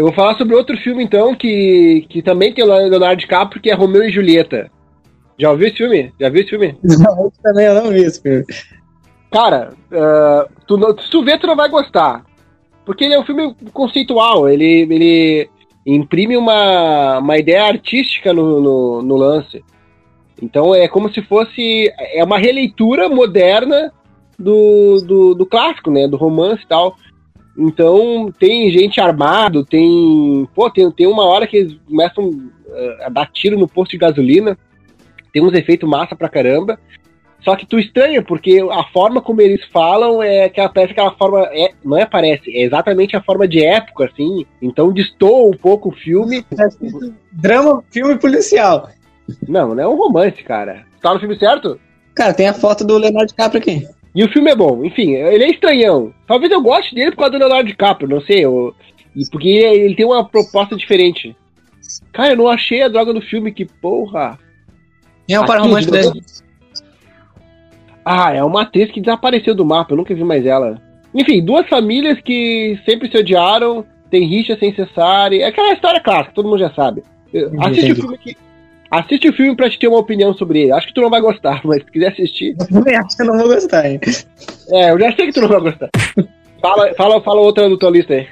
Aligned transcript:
Eu 0.00 0.06
vou 0.06 0.14
falar 0.14 0.34
sobre 0.38 0.54
outro 0.54 0.78
filme, 0.78 1.04
então, 1.04 1.34
que, 1.34 2.06
que 2.08 2.22
também 2.22 2.54
tem 2.54 2.64
o 2.64 2.66
Leonardo 2.66 3.20
DiCaprio, 3.20 3.60
que 3.60 3.70
é 3.70 3.74
Romeu 3.74 4.02
e 4.02 4.10
Julieta. 4.10 4.70
Já 5.38 5.50
ouviu 5.50 5.68
esse 5.68 5.76
filme? 5.76 6.10
Já 6.18 6.30
viu 6.30 6.40
esse 6.40 6.48
filme? 6.48 6.74
Não, 6.82 7.30
também 7.42 7.66
eu 7.66 7.74
não 7.74 7.90
vi 7.90 8.00
esse 8.00 8.22
filme. 8.22 8.42
Cara, 9.30 9.74
uh, 9.92 10.50
tu, 10.66 10.78
se 11.02 11.10
tu 11.10 11.22
ver, 11.22 11.38
tu 11.38 11.46
não 11.46 11.54
vai 11.54 11.68
gostar. 11.68 12.24
Porque 12.86 13.04
ele 13.04 13.12
é 13.12 13.20
um 13.20 13.26
filme 13.26 13.54
conceitual, 13.74 14.48
ele, 14.48 14.64
ele 14.64 15.50
imprime 15.84 16.34
uma, 16.34 17.18
uma 17.18 17.36
ideia 17.36 17.64
artística 17.64 18.32
no, 18.32 18.58
no, 18.58 19.02
no 19.02 19.16
lance. 19.16 19.62
Então 20.40 20.74
é 20.74 20.88
como 20.88 21.12
se 21.12 21.20
fosse. 21.20 21.92
É 22.14 22.24
uma 22.24 22.38
releitura 22.38 23.06
moderna 23.06 23.92
do, 24.38 25.02
do, 25.06 25.34
do, 25.34 25.44
clássico, 25.44 25.90
né? 25.90 26.08
Do 26.08 26.16
romance 26.16 26.62
e 26.64 26.68
tal. 26.68 26.96
Então 27.56 28.32
tem 28.38 28.70
gente 28.70 29.00
armado, 29.00 29.64
tem. 29.64 30.48
Pô, 30.54 30.70
tem, 30.70 30.90
tem 30.90 31.06
uma 31.06 31.24
hora 31.24 31.46
que 31.46 31.56
eles 31.56 31.78
começam 31.86 32.28
uh, 32.28 33.04
a 33.04 33.08
dar 33.08 33.30
tiro 33.30 33.58
no 33.58 33.68
posto 33.68 33.92
de 33.92 33.98
gasolina. 33.98 34.56
Tem 35.32 35.42
uns 35.42 35.52
efeitos 35.54 35.88
massa 35.88 36.16
pra 36.16 36.28
caramba. 36.28 36.78
Só 37.42 37.56
que 37.56 37.66
tu 37.66 37.78
estranha, 37.78 38.22
porque 38.22 38.60
a 38.70 38.84
forma 38.92 39.22
como 39.22 39.40
eles 39.40 39.64
falam 39.72 40.22
é 40.22 40.48
que 40.48 40.66
parece 40.68 40.92
aquela 40.92 41.12
forma. 41.12 41.48
É, 41.52 41.72
não 41.84 41.96
é 41.96 42.04
parece, 42.04 42.50
é 42.54 42.62
exatamente 42.62 43.16
a 43.16 43.22
forma 43.22 43.48
de 43.48 43.64
época, 43.64 44.06
assim. 44.06 44.44
Então 44.60 44.92
destoa 44.92 45.48
um 45.48 45.56
pouco 45.56 45.88
o 45.88 45.92
filme. 45.92 46.44
É 46.52 46.68
drama, 47.32 47.82
filme 47.90 48.18
policial. 48.18 48.90
Não, 49.48 49.74
não 49.74 49.82
é 49.82 49.88
um 49.88 49.96
romance, 49.96 50.42
cara. 50.42 50.84
Tá 51.00 51.14
no 51.14 51.20
filme 51.20 51.38
certo? 51.38 51.80
Cara, 52.14 52.34
tem 52.34 52.48
a 52.48 52.54
foto 52.54 52.84
do 52.84 52.98
Leonardo 52.98 53.28
DiCaprio 53.28 53.60
aqui. 53.60 53.88
E 54.14 54.24
o 54.24 54.32
filme 54.32 54.50
é 54.50 54.56
bom, 54.56 54.84
enfim, 54.84 55.12
ele 55.12 55.44
é 55.44 55.50
estranhão. 55.50 56.12
Talvez 56.26 56.50
eu 56.50 56.60
goste 56.60 56.94
dele 56.94 57.12
por 57.12 57.18
causa 57.18 57.32
do 57.32 57.38
Leonardo 57.38 57.68
DiCaprio, 57.68 58.08
não 58.08 58.20
sei. 58.20 58.44
Eu, 58.44 58.74
porque 59.30 59.48
ele 59.48 59.94
tem 59.94 60.04
uma 60.04 60.24
proposta 60.24 60.76
diferente. 60.76 61.36
Cara, 62.12 62.32
eu 62.32 62.36
não 62.36 62.48
achei 62.48 62.82
a 62.82 62.88
droga 62.88 63.12
do 63.12 63.20
filme, 63.20 63.52
que 63.52 63.64
porra. 63.64 64.38
É 65.28 65.38
o 65.38 65.46
par 65.46 65.60
romântico 65.60 65.92
dele. 65.92 66.22
Ah, 68.04 68.34
é 68.34 68.42
uma 68.42 68.62
atriz 68.62 68.90
que 68.90 69.00
desapareceu 69.00 69.54
do 69.54 69.64
mapa, 69.64 69.92
eu 69.92 69.96
nunca 69.96 70.14
vi 70.14 70.24
mais 70.24 70.44
ela. 70.44 70.80
Enfim, 71.14 71.44
duas 71.44 71.68
famílias 71.68 72.20
que 72.20 72.78
sempre 72.84 73.10
se 73.10 73.16
odiaram, 73.16 73.84
tem 74.10 74.26
rixa 74.26 74.56
sem 74.58 74.74
cessar. 74.74 75.32
É 75.32 75.44
aquela 75.44 75.72
história 75.72 76.00
clássica, 76.00 76.34
todo 76.34 76.48
mundo 76.48 76.58
já 76.58 76.72
sabe. 76.72 77.02
Assiste 77.60 77.92
o 77.92 77.96
filme 77.96 78.18
que. 78.18 78.36
Assiste 78.90 79.28
o 79.28 79.32
filme 79.32 79.54
pra 79.54 79.70
te 79.70 79.78
ter 79.78 79.86
uma 79.86 79.98
opinião 79.98 80.34
sobre 80.34 80.62
ele. 80.62 80.72
Acho 80.72 80.88
que 80.88 80.94
tu 80.94 81.00
não 81.00 81.10
vai 81.10 81.20
gostar, 81.20 81.60
mas 81.64 81.82
se 81.84 81.90
quiser 81.90 82.12
assistir. 82.12 82.56
Eu 82.58 82.66
também 82.66 82.96
acho 82.96 83.16
que 83.16 83.22
eu 83.22 83.26
não 83.26 83.38
vou 83.38 83.48
gostar, 83.48 83.88
hein? 83.88 84.00
É, 84.70 84.90
eu 84.90 84.98
já 84.98 85.12
sei 85.12 85.26
que 85.26 85.32
tu 85.32 85.40
não 85.42 85.48
vai 85.48 85.60
gostar. 85.60 85.90
fala, 86.60 86.94
fala, 86.94 87.22
fala 87.22 87.40
outra 87.40 87.68
do 87.68 87.78
tua 87.78 87.90
lista 87.90 88.14
aí. 88.14 88.26